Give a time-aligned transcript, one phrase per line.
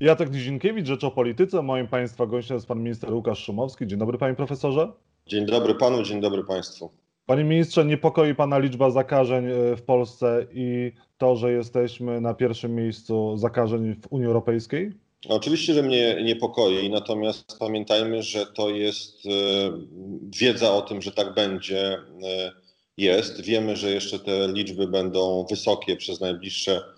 [0.00, 1.62] Jacek Nizinkiewicz, Rzecz o Polityce.
[1.62, 3.86] Moim Państwa gościem jest Pan Minister Łukasz Szumowski.
[3.86, 4.92] Dzień dobry Panie Profesorze.
[5.26, 6.90] Dzień dobry Panu, dzień dobry Państwu.
[7.26, 12.74] Panie Ministrze, niepokoi Pana liczba zakażeń e, w Polsce i to, że jesteśmy na pierwszym
[12.74, 14.92] miejscu zakażeń w Unii Europejskiej?
[15.28, 19.30] Oczywiście, że mnie niepokoi, natomiast pamiętajmy, że to jest e,
[20.40, 22.52] wiedza o tym, że tak będzie, e,
[22.96, 23.40] jest.
[23.40, 26.95] Wiemy, że jeszcze te liczby będą wysokie przez najbliższe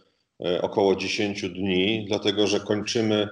[0.61, 3.29] około 10 dni, dlatego że kończymy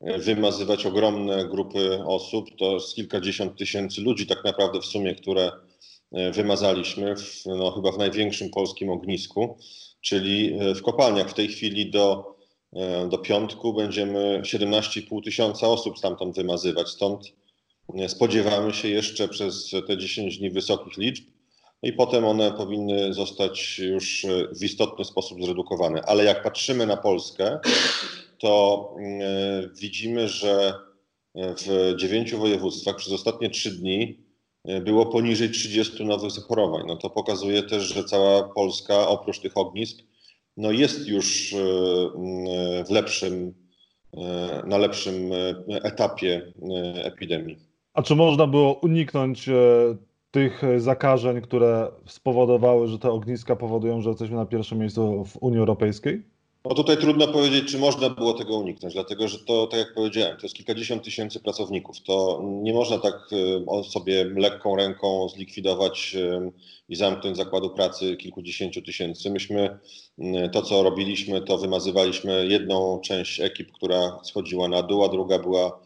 [0.00, 2.48] wymazywać ogromne grupy osób.
[2.58, 5.52] To jest kilkadziesiąt tysięcy ludzi tak naprawdę w sumie, które
[6.32, 9.58] wymazaliśmy w, no, chyba w największym polskim ognisku,
[10.00, 11.30] czyli w kopalniach.
[11.30, 12.32] W tej chwili do
[12.72, 16.88] E, do piątku będziemy 17,5 tysiąca osób stamtąd wymazywać.
[16.88, 17.32] Stąd
[17.94, 21.24] e, spodziewamy się jeszcze przez te 10 dni wysokich liczb
[21.82, 24.28] i potem one powinny zostać już e,
[24.60, 26.02] w istotny sposób zredukowane.
[26.02, 27.58] Ale jak patrzymy na Polskę,
[28.38, 28.94] to
[29.80, 30.74] widzimy, że
[31.34, 34.18] w dziewięciu województwach przez ostatnie trzy dni
[34.84, 36.82] było poniżej 30 nowych zachorowań.
[36.86, 39.98] No to pokazuje też, że cała Polska oprócz tych ognisk
[40.56, 41.56] no jest już e,
[42.84, 43.54] w lepszym,
[44.14, 46.52] e, na lepszym e, etapie
[46.94, 47.58] epidemii.
[47.94, 49.48] A czy można było uniknąć
[50.32, 55.58] tych zakażeń, które spowodowały, że te ogniska powodują, że jesteśmy na pierwszym miejscu w Unii
[55.58, 56.22] Europejskiej?
[56.64, 60.36] No tutaj trudno powiedzieć, czy można było tego uniknąć, dlatego że to, tak jak powiedziałem,
[60.36, 62.02] to jest kilkadziesiąt tysięcy pracowników.
[62.02, 63.14] To nie można tak
[63.80, 66.50] e, sobie lekką ręką zlikwidować e,
[66.88, 69.30] i zamknąć zakładu pracy kilkudziesięciu tysięcy.
[69.30, 69.78] Myśmy
[70.52, 75.80] to, co robiliśmy, to wymazywaliśmy jedną część ekip, która schodziła na dół, a druga była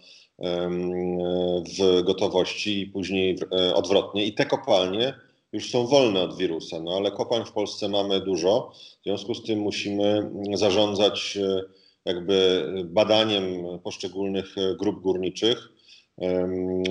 [1.79, 4.27] w gotowości i później e, odwrotnie.
[4.27, 5.15] I te kopalnie
[5.53, 9.43] już są wolne od wirusa, no ale kopalń w Polsce mamy dużo, w związku z
[9.43, 11.63] tym musimy zarządzać e,
[12.05, 15.69] jakby badaniem poszczególnych e, grup górniczych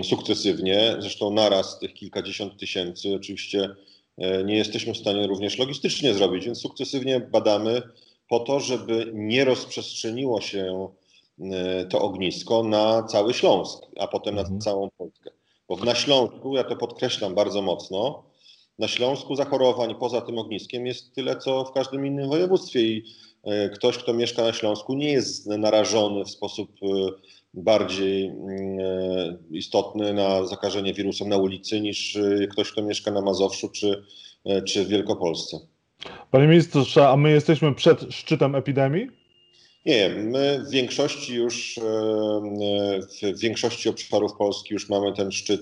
[0.04, 3.70] sukcesywnie, zresztą naraz tych kilkadziesiąt tysięcy, oczywiście
[4.46, 7.81] nie jesteśmy w stanie również logistycznie zrobić, więc sukcesywnie badamy
[8.30, 10.90] po to, żeby nie rozprzestrzeniło się
[11.90, 14.62] to ognisko na cały Śląsk, a potem na mhm.
[14.62, 15.29] całą Polskę.
[15.69, 18.23] Bo na Śląsku, ja to podkreślam bardzo mocno,
[18.79, 23.03] na Śląsku zachorowań poza tym ogniskiem jest tyle, co w każdym innym województwie i
[23.44, 26.85] e, ktoś, kto mieszka na Śląsku nie jest narażony w sposób e,
[27.53, 28.31] bardziej
[29.51, 32.18] istotny na zakażenie wirusem na ulicy niż
[32.51, 34.03] ktoś, kto mieszka na Mazowszu czy,
[34.68, 35.59] czy w Wielkopolsce.
[36.31, 39.25] Panie ministrze, a my jesteśmy przed szczytem epidemii?
[39.85, 41.79] Nie, my w większości już,
[43.34, 45.62] w większości obszarów Polski już mamy ten szczyt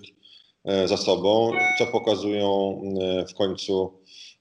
[0.66, 3.94] E, za sobą, co pokazują e, w końcu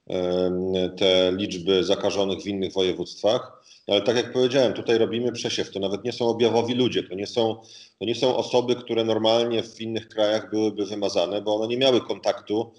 [0.09, 3.63] e, te liczby zakażonych w innych województwach.
[3.87, 5.71] Ale tak jak powiedziałem, tutaj robimy przesiew.
[5.71, 7.61] To nawet nie są objawowi ludzie, to nie są,
[7.99, 12.01] to nie są osoby, które normalnie w innych krajach byłyby wymazane, bo one nie miały
[12.01, 12.71] kontaktu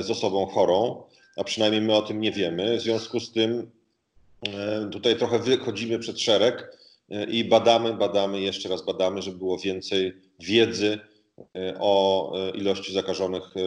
[0.00, 1.02] z osobą chorą,
[1.36, 2.76] a przynajmniej my o tym nie wiemy.
[2.76, 3.70] W związku z tym
[4.92, 6.76] tutaj trochę wychodzimy przed szereg
[7.28, 10.98] i badamy, badamy, jeszcze raz badamy, żeby było więcej wiedzy
[11.38, 13.60] E, o e, ilości zakażonych e,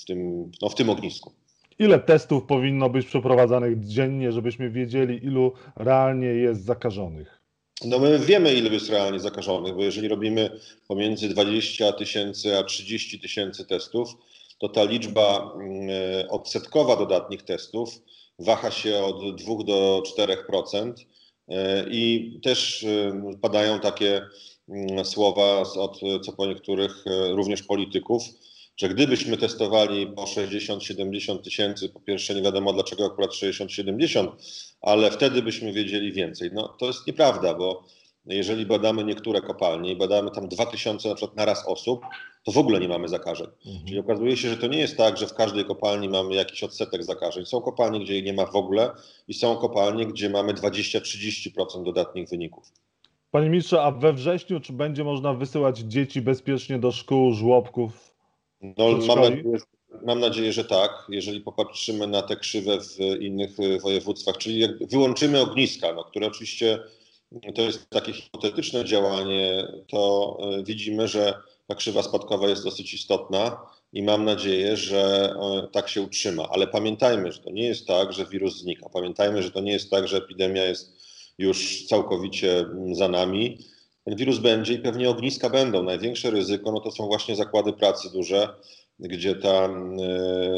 [0.00, 1.32] w tym, no, w tym ognisku.
[1.78, 7.40] Ile testów powinno być przeprowadzanych dziennie, żebyśmy wiedzieli, ilu realnie jest zakażonych?
[7.84, 13.20] No my wiemy, ile jest realnie zakażonych, bo jeżeli robimy pomiędzy 20 tysięcy a 30
[13.20, 14.08] tysięcy testów,
[14.58, 15.90] to ta liczba mm,
[16.30, 18.02] odsetkowa dodatnich testów
[18.38, 20.92] waha się od 2 do 4%.
[21.90, 22.86] I też
[23.40, 24.22] padają takie
[24.68, 28.22] Mm, słowa od co po niektórych e, również polityków,
[28.76, 34.28] że gdybyśmy testowali po 60-70 tysięcy, po pierwsze nie wiadomo dlaczego akurat 60-70,
[34.80, 36.50] ale wtedy byśmy wiedzieli więcej.
[36.52, 37.84] No to jest nieprawda, bo
[38.26, 42.00] jeżeli badamy niektóre kopalnie i badamy tam 2000 na przykład naraz osób,
[42.44, 43.46] to w ogóle nie mamy zakażeń.
[43.66, 43.86] Mhm.
[43.86, 47.04] Czyli okazuje się, że to nie jest tak, że w każdej kopalni mamy jakiś odsetek
[47.04, 47.46] zakażeń.
[47.46, 48.90] Są kopalnie, gdzie jej nie ma w ogóle
[49.28, 52.72] i są kopalnie, gdzie mamy 20-30% dodatnich wyników.
[53.30, 58.14] Panie ministrze, a we wrześniu czy będzie można wysyłać dzieci bezpiecznie do szkół, żłobków?
[58.62, 59.58] No, mam, nadzieję,
[60.06, 61.06] mam nadzieję, że tak.
[61.08, 66.26] Jeżeli popatrzymy na te krzywe w innych e, województwach, czyli jak wyłączymy ogniska, no, które
[66.26, 66.78] oczywiście
[67.54, 71.34] to jest takie hipotetyczne działanie, to e, widzimy, że
[71.72, 75.34] ta krzywa spadkowa jest dosyć istotna i mam nadzieję, że
[75.64, 76.48] e, tak się utrzyma.
[76.50, 78.88] Ale pamiętajmy, że to nie jest tak, że wirus znika.
[78.88, 80.92] Pamiętajmy, że to nie jest tak, że epidemia jest
[81.38, 83.58] już całkowicie mm, za nami.
[84.04, 85.82] Ten wirus będzie i pewnie ogniska będą.
[85.82, 88.48] Największe ryzyko no to są właśnie zakłady pracy duże,
[88.98, 89.68] gdzie ta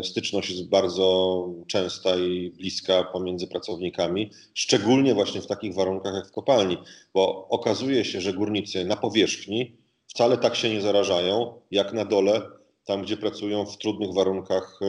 [0.02, 6.32] styczność jest bardzo częsta i bliska pomiędzy pracownikami, szczególnie właśnie w takich warunkach jak w
[6.32, 6.78] kopalni,
[7.14, 9.83] bo okazuje się, że górnicy na powierzchni
[10.14, 12.43] wcale tak się nie zarażają, jak na dole,
[12.84, 14.81] tam gdzie pracują w trudnych warunkach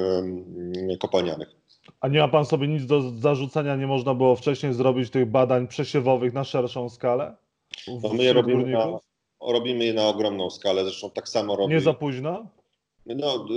[1.00, 1.50] kopalnianych.
[2.02, 5.68] A nie ma pan sobie nic do zarzucenia, nie można było wcześniej zrobić tych badań
[5.68, 7.36] przesiewowych na szerszą skalę?
[8.04, 9.00] No my je robimy na,
[9.42, 11.76] robimy je na ogromną skalę, zresztą tak samo robimy.
[11.76, 12.48] Nie za późno?
[13.06, 13.48] No,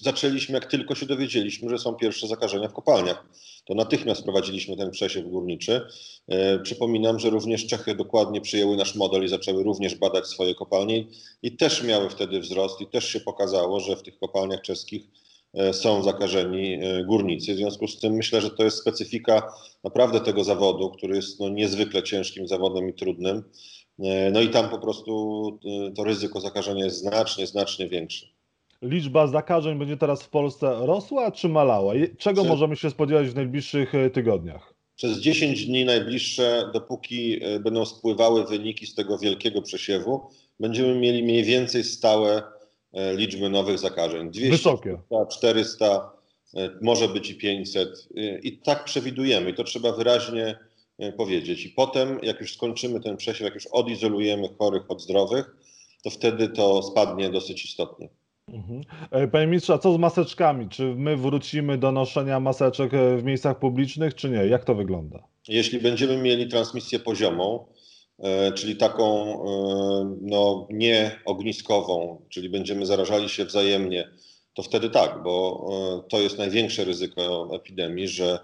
[0.00, 3.26] zaczęliśmy, jak tylko się dowiedzieliśmy, że są pierwsze zakażenia w kopalniach.
[3.64, 5.80] To natychmiast prowadziliśmy ten przesiew górniczy.
[6.28, 11.04] E, przypominam, że również Czechy dokładnie przyjęły nasz model i zaczęły również badać swoje kopalnie
[11.42, 15.02] i też miały wtedy wzrost i też się pokazało, że w tych kopalniach czeskich
[15.54, 17.54] e, są zakażeni e, górnicy.
[17.54, 19.52] W związku z tym myślę, że to jest specyfika
[19.84, 23.44] naprawdę tego zawodu, który jest no, niezwykle ciężkim zawodem i trudnym.
[24.32, 25.58] No i tam po prostu
[25.96, 28.31] to ryzyko zakażenia jest znacznie, znacznie większe
[28.82, 31.94] liczba zakażeń będzie teraz w Polsce rosła czy malała?
[32.18, 34.74] Czego możemy się spodziewać w najbliższych e, tygodniach?
[34.96, 40.20] Przez 10 dni najbliższe, dopóki e, będą spływały wyniki z tego wielkiego przesiewu,
[40.60, 42.42] będziemy mieli mniej więcej stałe
[42.92, 44.30] e, liczby nowych zakażeń.
[44.30, 44.98] 200, Wysokie.
[45.30, 46.10] 400,
[46.82, 48.08] może być i 500.
[48.42, 50.58] I tak przewidujemy i to trzeba wyraźnie
[51.16, 51.66] powiedzieć.
[51.66, 55.56] I potem, jak już skończymy ten przesiew, jak już odizolujemy chorych od zdrowych,
[56.02, 58.08] to wtedy to spadnie dosyć istotnie.
[58.52, 58.80] Mhm.
[59.10, 60.68] E, panie ministrze, a co z maseczkami?
[60.68, 64.46] Czy my wrócimy do noszenia maseczek e, w miejscach publicznych, czy nie?
[64.46, 65.18] Jak to wygląda?
[65.48, 67.66] Jeśli będziemy mieli transmisję poziomą,
[68.18, 69.38] e, czyli taką
[70.20, 74.08] no, nieogniskową, czyli będziemy zarażali się wzajemnie,
[74.54, 75.66] to wtedy tak, bo
[76.08, 78.38] to jest największe ryzyko epidemii, że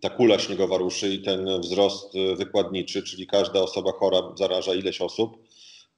[0.00, 5.38] ta kula śniegowa ruszy i ten wzrost wykładniczy, czyli każda osoba chora zaraża ileś osób,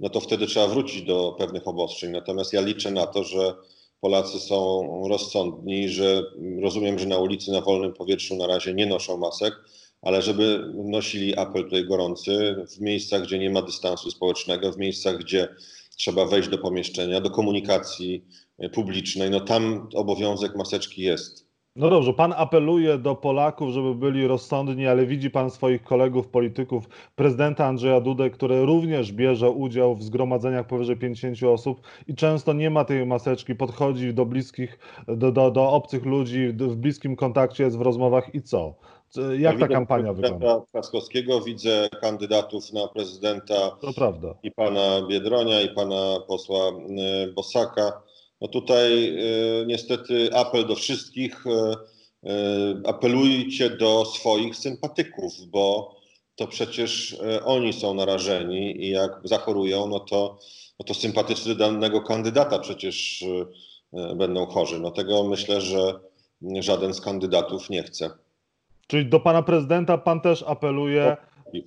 [0.01, 2.11] no to wtedy trzeba wrócić do pewnych obostrzeń.
[2.11, 3.55] Natomiast ja liczę na to, że
[4.01, 6.23] Polacy są rozsądni, że
[6.63, 9.55] rozumiem, że na ulicy, na wolnym powietrzu na razie nie noszą masek,
[10.03, 15.19] ale żeby nosili apel tutaj gorący w miejscach, gdzie nie ma dystansu społecznego, w miejscach,
[15.19, 15.49] gdzie
[15.97, 18.25] trzeba wejść do pomieszczenia, do komunikacji
[18.73, 21.44] publicznej, no tam obowiązek maseczki jest.
[21.77, 26.89] No dobrze, pan apeluje do Polaków, żeby byli rozsądni, ale widzi pan swoich kolegów, polityków,
[27.17, 32.71] prezydenta Andrzeja Dudę, który również bierze udział w zgromadzeniach powyżej 50 osób i często nie
[32.71, 34.79] ma tej maseczki, podchodzi do bliskich,
[35.09, 38.75] do, do, do obcych ludzi, w bliskim kontakcie jest w rozmowach i co?
[39.39, 40.61] Jak ta kampania wygląda?
[40.73, 44.35] Trzaskowskiego widzę kandydatów na prezydenta to prawda.
[44.43, 48.04] i pana Biedronia, i pana posła y, Bosaka
[48.45, 49.17] no tutaj
[49.63, 51.51] y, niestety apel do wszystkich, y,
[52.31, 52.33] y,
[52.87, 55.97] apelujcie do swoich sympatyków, bo
[56.37, 60.39] to przecież oni są narażeni i jak zachorują, no to,
[60.81, 63.25] no to sympatycy danego kandydata przecież
[64.17, 64.81] będą chorzy.
[64.81, 66.01] No tego myślę, że
[66.61, 68.11] żaden z kandydatów nie chce.
[68.87, 71.17] Czyli do pana prezydenta pan też apeluje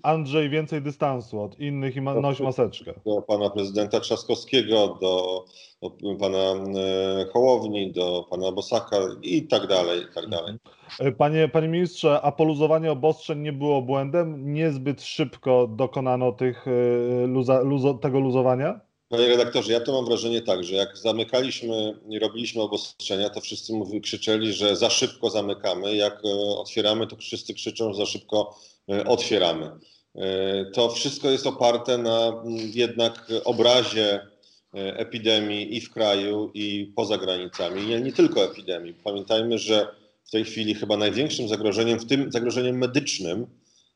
[0.04, 2.94] Andrzej, więcej dystansu od innych i ma, noś maseczkę.
[3.06, 5.46] Do pana prezydenta Trzaskowskiego, do,
[5.82, 10.56] do pana e, Hołowni, do pana Bosaka i tak dalej, i tak dalej.
[11.00, 14.54] E, panie, panie ministrze, a poluzowanie obostrzeń nie było błędem?
[14.54, 18.87] Niezbyt szybko dokonano tych, e, luza, luzo, tego luzowania?
[19.10, 23.74] Panie redaktorze, ja to mam wrażenie tak, że jak zamykaliśmy i robiliśmy obostrzenia, to wszyscy
[23.74, 25.96] mówili, krzyczeli, że za szybko zamykamy.
[25.96, 26.22] Jak
[26.58, 28.56] otwieramy, to wszyscy krzyczą, że za szybko
[28.92, 29.72] E, otwieramy.
[30.16, 32.44] E, to wszystko jest oparte na
[32.74, 37.86] jednak obrazie e, epidemii i w kraju, i poza granicami.
[37.86, 38.94] Nie, nie tylko epidemii.
[38.94, 39.88] Pamiętajmy, że
[40.26, 43.48] w tej chwili chyba największym zagrożeniem, w tym zagrożeniem medycznym,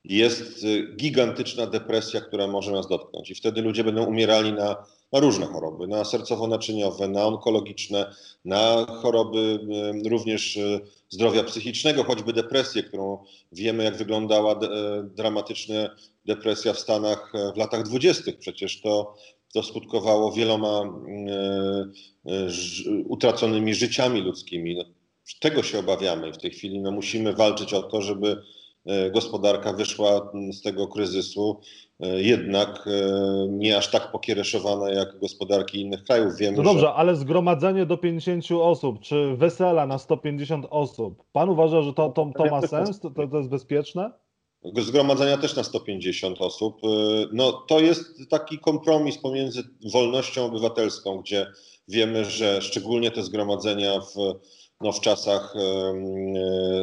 [0.03, 0.65] jest
[0.96, 3.29] gigantyczna depresja, która może nas dotknąć.
[3.29, 4.75] I wtedy ludzie będą umierali na,
[5.12, 8.13] na różne choroby, na sercowo-naczyniowe, na onkologiczne,
[8.46, 9.60] na choroby
[10.10, 10.60] również
[11.10, 13.17] zdrowia psychicznego, choćby depresję, którą
[13.51, 14.58] wiemy, jak wyglądała e,
[15.03, 15.75] dramatyczna
[16.25, 18.38] depresja w Stanach e, w latach dwudziestych.
[18.38, 19.15] Przecież to,
[19.53, 20.84] to skutkowało wieloma
[23.05, 24.77] utraconymi życiami ludzkimi.
[25.39, 28.41] Tego się obawiamy w tej chwili no, musimy walczyć o to, żeby
[29.11, 31.61] gospodarka wyszła z tego kryzysu
[32.01, 36.38] E, jednak e, nie aż tak pokiereszowana jak gospodarki innych krajów.
[36.38, 36.93] Wiemy, no dobrze, że...
[36.93, 42.31] ale zgromadzenie do 50 osób, czy wesela na 150 osób, pan uważa, że to, to,
[42.38, 43.00] to ma sens?
[43.00, 44.11] To, to jest bezpieczne?
[44.77, 46.81] Zgromadzenia też na 150 osób.
[46.83, 46.88] E,
[47.33, 51.47] no, to jest taki kompromis pomiędzy wolnością obywatelską, gdzie
[51.88, 54.15] wiemy, że szczególnie te zgromadzenia w,
[54.83, 55.53] no, w czasach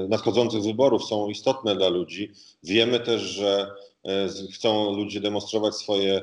[0.09, 2.33] nadchodzących wyborów są istotne dla ludzi.
[2.63, 3.71] Wiemy też, że
[4.09, 6.23] E, chcą ludzie demonstrować swoje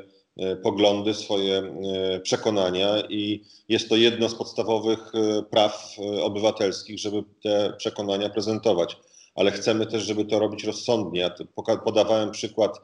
[0.63, 1.75] poglądy, swoje
[2.23, 5.11] przekonania i jest to jedno z podstawowych
[5.49, 8.97] praw obywatelskich, żeby te przekonania prezentować.
[9.35, 11.19] Ale chcemy też, żeby to robić rozsądnie.
[11.19, 11.31] Ja
[11.85, 12.81] podawałem przykład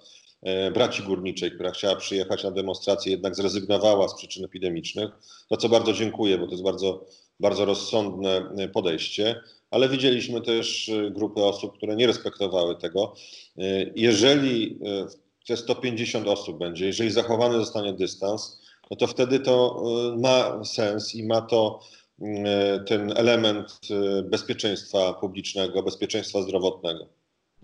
[0.73, 5.09] braci górniczej, która chciała przyjechać na demonstrację, jednak zrezygnowała z przyczyn epidemicznych,
[5.51, 7.05] za co bardzo dziękuję, bo to jest bardzo,
[7.41, 13.13] bardzo rozsądne podejście ale widzieliśmy też y, grupy osób, które nie respektowały tego.
[13.57, 14.79] Y, jeżeli
[15.45, 19.83] y, te 150 osób będzie, jeżeli zachowany zostanie dystans, no to wtedy to
[20.17, 21.79] ma sens i ma to
[22.87, 23.79] ten element
[24.23, 27.07] bezpieczeństwa publicznego, bezpieczeństwa zdrowotnego.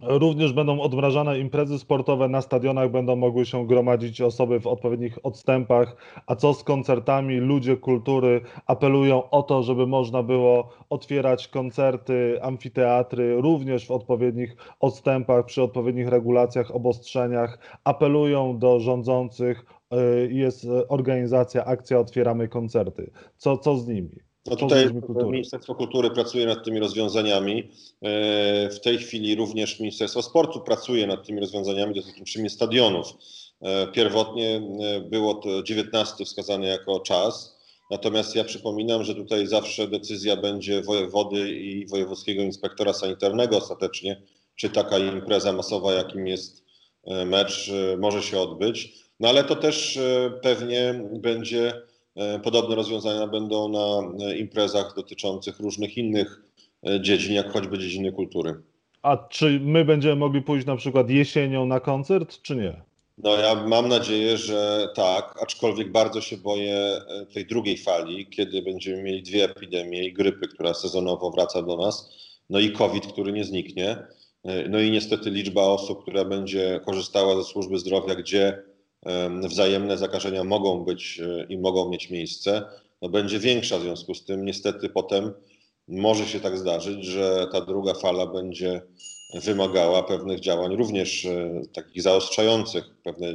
[0.01, 5.95] Również będą odmrażane imprezy sportowe, na stadionach będą mogły się gromadzić osoby w odpowiednich odstępach.
[6.27, 7.37] A co z koncertami?
[7.37, 15.45] Ludzie kultury apelują o to, żeby można było otwierać koncerty, amfiteatry również w odpowiednich odstępach,
[15.45, 17.79] przy odpowiednich regulacjach, obostrzeniach.
[17.83, 23.11] Apelują do rządzących, y, jest organizacja, akcja Otwieramy koncerty.
[23.37, 24.26] Co, co z nimi?
[24.49, 24.89] No tutaj
[25.25, 27.59] Ministerstwo Kultury pracuje nad tymi rozwiązaniami.
[27.59, 33.07] E, w tej chwili również Ministerstwo Sportu pracuje nad tymi rozwiązaniami dotyczącymi stadionów.
[33.61, 37.57] E, pierwotnie e, było to 19 wskazane jako czas.
[37.91, 44.21] Natomiast ja przypominam, że tutaj zawsze decyzja będzie wojewody i wojewódzkiego inspektora sanitarnego ostatecznie,
[44.55, 46.63] czy taka impreza masowa, jakim jest
[47.25, 48.93] mecz, może się odbyć.
[49.19, 49.99] No ale to też
[50.41, 51.73] pewnie będzie
[52.43, 56.41] podobne rozwiązania będą na e, imprezach dotyczących różnych innych
[56.87, 58.55] e, dziedzin, jak choćby dziedziny kultury.
[59.01, 62.81] A czy my będziemy mogli pójść na przykład jesienią na koncert, czy nie?
[63.17, 67.01] No ja mam nadzieję, że tak, aczkolwiek bardzo się boję
[67.33, 72.09] tej drugiej fali, kiedy będziemy mieli dwie epidemie i grypy, która sezonowo wraca do nas,
[72.49, 73.97] no i COVID, który nie zniknie.
[74.69, 78.63] No i niestety liczba osób, która będzie korzystała ze służby zdrowia, gdzie
[79.43, 82.63] wzajemne zakażenia mogą być e, i mogą mieć miejsce,
[83.01, 83.79] no będzie większa.
[83.79, 85.33] W związku z tym niestety potem
[85.87, 88.81] może się tak zdarzyć, że ta druga fala będzie
[89.33, 93.27] wymagała pewnych działań, również e, takich zaostrzających pewne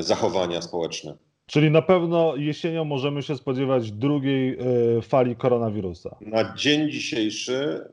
[0.00, 1.16] zachowania społeczne.
[1.46, 6.16] Czyli na pewno jesienią możemy się spodziewać drugiej e, fali koronawirusa.
[6.20, 7.84] Na dzień dzisiejszy,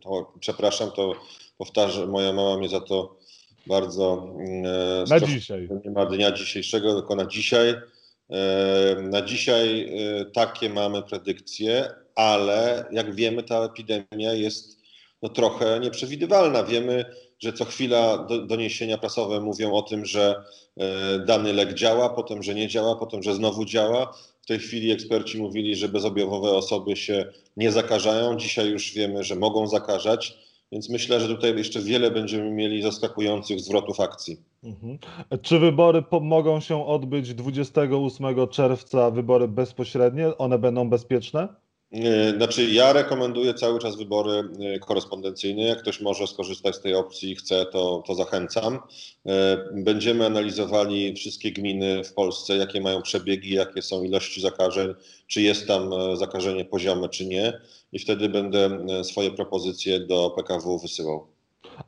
[0.00, 1.14] to, przepraszam, to
[1.58, 3.16] powtarzam, moja mama mnie za to
[3.66, 4.34] bardzo.
[4.38, 5.68] Mm, e, na dzisiaj.
[5.84, 7.74] Nie ma dnia dzisiejszego, tylko na dzisiaj.
[8.30, 9.80] E, na dzisiaj
[10.20, 14.78] e, takie mamy predykcje, ale jak wiemy, ta epidemia jest
[15.22, 16.64] no, trochę nieprzewidywalna.
[16.64, 17.04] Wiemy,
[17.38, 20.44] że co chwila doniesienia prasowe mówią o tym, że
[21.26, 24.14] dany lek działa, potem, że nie działa, potem, że znowu działa.
[24.42, 28.36] W tej chwili eksperci mówili, że bezobjawowe osoby się nie zakażają.
[28.36, 30.38] Dzisiaj już wiemy, że mogą zakażać.
[30.74, 34.36] Więc myślę, że tutaj jeszcze wiele będziemy mieli zaskakujących zwrotów akcji.
[34.64, 34.98] Mhm.
[35.42, 40.38] Czy wybory mogą się odbyć 28 czerwca, wybory bezpośrednie?
[40.38, 41.48] One będą bezpieczne?
[41.94, 45.62] E, znaczy, ja rekomenduję cały czas wybory e, korespondencyjne.
[45.62, 48.78] Jak ktoś może skorzystać z tej opcji i chce, to, to zachęcam.
[49.26, 54.94] E, będziemy analizowali wszystkie gminy w Polsce, jakie mają przebiegi, jakie są ilości zakażeń,
[55.26, 57.60] czy jest tam zakażenie poziome, czy nie.
[57.92, 58.70] I wtedy będę
[59.04, 61.33] swoje propozycje do PKW wysyłał.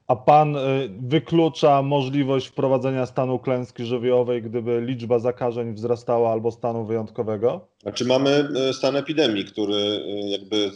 [0.07, 0.61] A pan y,
[1.01, 7.69] wyklucza możliwość wprowadzenia stanu klęski żywiołowej, gdyby liczba zakażeń wzrastała albo stanu wyjątkowego?
[7.83, 10.71] Znaczy mamy y, stan epidemii, który y, jakby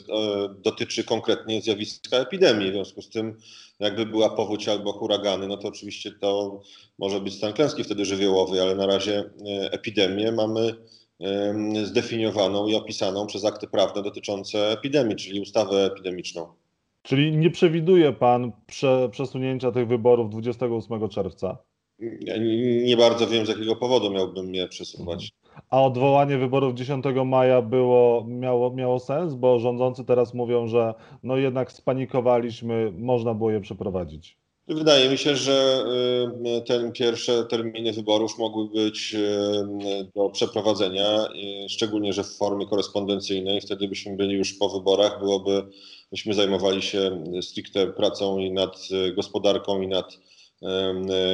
[0.63, 2.71] dotyczy konkretnie zjawiska epidemii.
[2.71, 3.37] W związku z tym,
[3.81, 6.61] jakby była powódź albo huragany, no to oczywiście to
[6.99, 9.31] może być stan klęski wtedy żywiołowy, ale na razie
[9.71, 10.75] epidemię mamy
[11.85, 16.60] zdefiniowaną i opisaną przez akty prawne dotyczące epidemii, czyli ustawę epidemiczną.
[17.03, 21.59] Czyli nie przewiduje pan prze, przesunięcia tych wyborów 28 czerwca?
[22.21, 25.33] Ja nie, nie bardzo wiem, z jakiego powodu miałbym je przesuwać.
[25.71, 31.37] A odwołanie wyborów 10 maja było, miało, miało sens, bo rządzący teraz mówią, że no
[31.37, 34.40] jednak spanikowaliśmy, można było je przeprowadzić.
[34.75, 35.85] Wydaje mi się, że
[36.59, 41.29] y, ten pierwsze terminy wyborów mogły być y, do przeprowadzenia,
[41.69, 43.61] szczególnie, że w formie korespondencyjnej.
[43.61, 45.67] Wtedy byśmy byli już po wyborach, byłoby,
[46.11, 50.19] byśmy zajmowali się stricte pracą i nad gospodarką i nad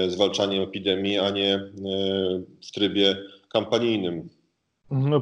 [0.07, 1.61] y, zwalczaniem epidemii, a nie
[2.69, 3.17] w trybie
[3.49, 4.29] kampanijnym.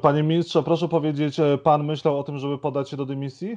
[0.02, 3.56] Panie ministrze, proszę powiedzieć, pan myślał o tym, żeby podać się do dymisji?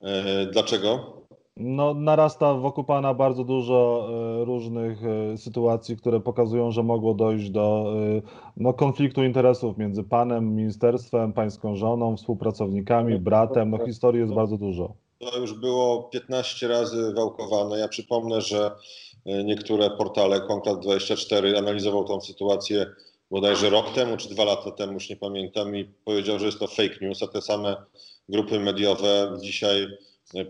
[0.00, 1.21] E, dlaczego?
[1.56, 7.50] No, narasta wokół Pana bardzo dużo e, różnych e, sytuacji, które pokazują, że mogło dojść
[7.50, 8.22] do e,
[8.56, 13.70] no, konfliktu interesów między Panem, ministerstwem, Pańską żoną, współpracownikami, bratem.
[13.70, 14.94] No, historii jest bardzo dużo.
[15.18, 17.78] To już było 15 razy wałkowane.
[17.78, 18.70] Ja przypomnę, że
[19.26, 22.86] niektóre portale, Konkret24 analizował tą sytuację
[23.30, 26.66] bodajże rok temu czy dwa lata temu, już nie pamiętam, i powiedział, że jest to
[26.66, 27.76] fake news, a te same
[28.28, 29.86] grupy mediowe dzisiaj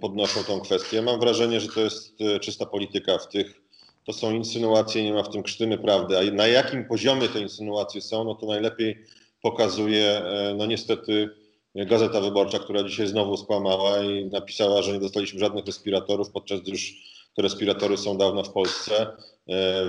[0.01, 1.03] podnoszą tą kwestię.
[1.03, 3.63] Mam wrażenie, że to jest czysta polityka w tych
[4.07, 6.19] to są insynuacje, nie ma w tym krztyny prawdy.
[6.19, 8.99] A na jakim poziomie te insynuacje są, no to najlepiej
[9.43, 10.23] pokazuje,
[10.57, 11.31] no niestety,
[11.75, 16.71] Gazeta Wyborcza, która dzisiaj znowu skłamała i napisała, że nie dostaliśmy żadnych respiratorów, podczas gdy
[16.71, 16.95] już
[17.37, 19.07] te respiratory są dawno w Polsce.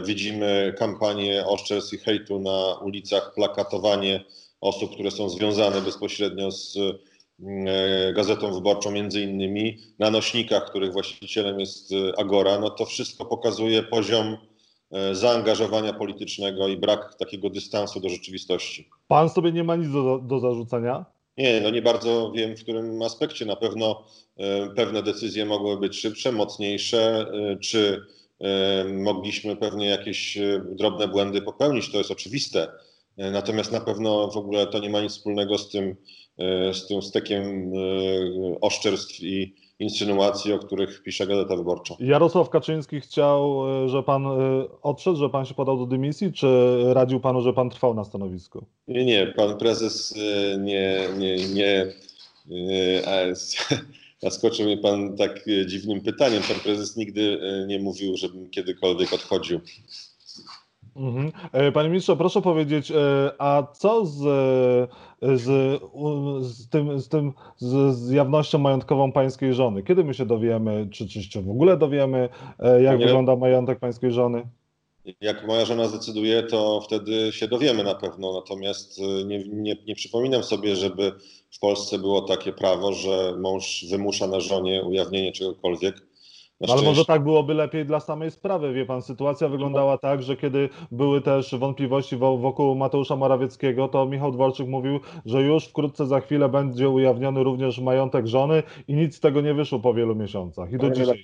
[0.06, 4.24] Widzimy kampanię oszczerstw i hejtu na ulicach, plakatowanie
[4.62, 6.78] osób, które są związane bezpośrednio z
[8.16, 12.60] Gazetą Wyborczą, między innymi na nośnikach, których właścicielem jest e, Agora.
[12.60, 14.38] No to wszystko pokazuje poziom
[15.12, 18.90] zaangażowania politycznego i brak takiego dystansu do rzeczywistości.
[19.08, 21.06] Pan sobie nie ma nic do, do zarzucenia?
[21.38, 23.46] Nie, no nie bardzo wiem, w którym aspekcie.
[23.46, 24.08] Na pewno
[24.38, 28.02] e, pewne decyzje mogły być szybsze, mocniejsze, e, czy
[28.40, 32.68] e, mogliśmy pewnie jakieś drobne błędy popełnić, to jest oczywiste.
[33.18, 35.96] Natomiast na pewno w ogóle to nie ma nic wspólnego z tym,
[36.74, 37.72] z tym stekiem
[38.62, 41.96] oszczerstw i insynuacji, o których pisze Gazeta Wyborcza.
[42.00, 44.28] Jarosław Kaczyński chciał, że pan
[44.82, 46.48] odszedł, że pan się podał do dymisji, czy
[46.94, 48.66] radził panu, że pan trwał na stanowisku?
[48.88, 50.16] Nie, nie, pan prezes
[50.60, 51.94] nie, nie, nie
[54.24, 56.44] zaskoczył mnie pan tak dziwnym pytaniem.
[56.44, 59.60] Pan prezes nigdy nie mówił, żebym kiedykolwiek odchodził.
[60.96, 61.32] Mhm.
[61.52, 62.96] E, panie ministrze, proszę powiedzieć, e,
[63.38, 64.20] a co z,
[65.22, 65.80] z,
[66.42, 69.84] z tym, z, tym z, z jawnością majątkową pańskiej żony?
[69.84, 73.06] Kiedy my się dowiemy, czy, czy w ogóle dowiemy, e, jak Nie.
[73.06, 74.44] wygląda majątek pańskiej żony?
[75.22, 78.34] Jak moja żona zdecyduje, to wtedy się dowiemy na pewno.
[78.34, 81.12] Natomiast nie, nie, nie przypominam sobie, żeby
[81.52, 86.13] w Polsce było takie prawo, że mąż wymusza na żonie ujawnienie czegokolwiek.
[86.72, 88.74] Ale może tak byłoby lepiej dla samej sprawy.
[88.74, 94.32] Wie pan, sytuacja wyglądała tak, że kiedy były też wątpliwości wokół Mateusza Morawieckiego, to Michał
[94.32, 99.20] Dworczyk mówił, że już wkrótce za chwilę będzie ujawniony również majątek żony i nic z
[99.20, 100.70] tego nie wyszło po wielu miesiącach.
[100.72, 101.24] I do Panie dzisiaj.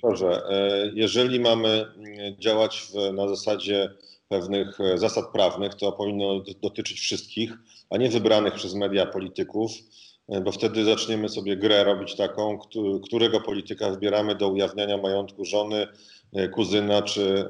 [0.50, 3.90] E, jeżeli mamy mm, działać w, na zasadzie
[4.28, 7.52] pewnych e, zasad prawnych, to powinno dotyczyć wszystkich,
[7.90, 9.70] a nie wybranych przez media polityków
[10.44, 12.58] bo wtedy zaczniemy sobie grę robić taką,
[13.04, 15.86] którego polityka wybieramy do ujawniania majątku żony,
[16.32, 17.44] e, kuzyna czy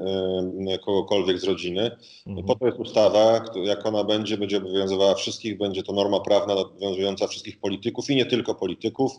[0.68, 1.90] e, kogokolwiek z rodziny.
[2.26, 2.46] Mhm.
[2.46, 7.26] Po to jest ustawa, jak ona będzie, będzie obowiązywała wszystkich, będzie to norma prawna obowiązująca
[7.26, 9.12] wszystkich polityków i nie tylko polityków.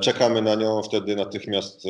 [0.00, 1.82] Czekamy na nią, wtedy natychmiast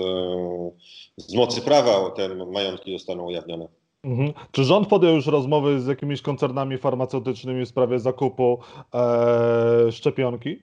[1.16, 3.68] z mocy prawa te majątki zostaną ujawnione.
[4.04, 4.32] Mhm.
[4.50, 8.58] Czy rząd podjął już rozmowy z jakimiś koncernami farmaceutycznymi w sprawie zakupu
[8.94, 10.62] e, szczepionki?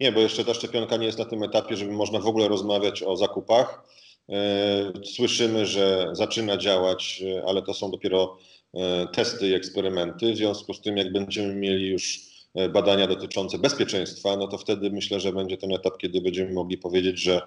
[0.00, 3.02] Nie, bo jeszcze ta szczepionka nie jest na tym etapie, żeby można w ogóle rozmawiać
[3.02, 3.84] o zakupach.
[4.28, 8.36] E, słyszymy, że zaczyna działać, e, ale to są dopiero
[8.74, 10.32] e, testy i eksperymenty.
[10.32, 12.28] W związku z tym, jak będziemy mieli już
[12.72, 17.20] badania dotyczące bezpieczeństwa, no to wtedy myślę, że będzie ten etap, kiedy będziemy mogli powiedzieć,
[17.20, 17.42] że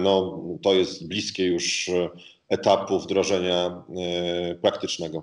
[0.00, 1.90] no, to jest bliskie już
[2.48, 3.84] etapu wdrożenia
[4.62, 5.22] praktycznego.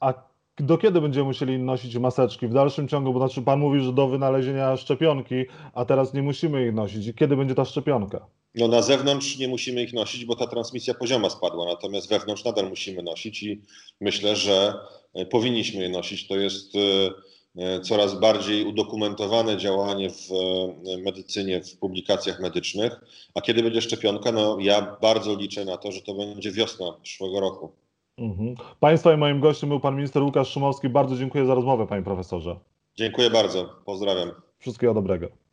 [0.00, 2.48] A do kiedy będziemy musieli nosić maseczki?
[2.48, 6.66] W dalszym ciągu, bo znaczy pan mówi, że do wynalezienia szczepionki, a teraz nie musimy
[6.66, 7.06] ich nosić.
[7.06, 8.26] I kiedy będzie ta szczepionka?
[8.54, 12.68] No na zewnątrz nie musimy ich nosić, bo ta transmisja pozioma spadła, natomiast wewnątrz nadal
[12.68, 13.62] musimy nosić i
[14.00, 14.74] myślę, że
[15.14, 16.26] e, powinniśmy je nosić.
[16.26, 16.80] To jest e,
[17.62, 20.28] e, coraz bardziej udokumentowane działanie w
[21.04, 23.00] medycynie, w publikacjach medycznych.
[23.34, 24.32] A kiedy będzie szczepionka?
[24.32, 27.72] No ja bardzo liczę na to, że to będzie wiosna przyszłego roku.
[28.18, 28.54] Mhm.
[28.80, 30.88] Państwa i moim gościem był pan minister Łukasz Szumowski.
[30.88, 32.56] Bardzo dziękuję za rozmowę, panie profesorze.
[32.96, 33.82] Dziękuję bardzo.
[33.84, 34.30] Pozdrawiam.
[34.58, 35.43] Wszystkiego dobrego.